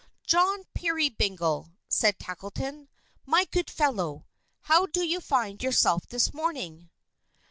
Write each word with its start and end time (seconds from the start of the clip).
"John 0.25 0.63
Peerybingle!" 0.73 1.73
said 1.87 2.17
Tackleton. 2.17 2.89
"My 3.23 3.45
good 3.45 3.69
fellow, 3.69 4.25
how 4.61 4.87
do 4.87 5.05
you 5.05 5.21
find 5.21 5.61
yourself 5.61 6.07
this 6.07 6.33
morning?" 6.33 6.89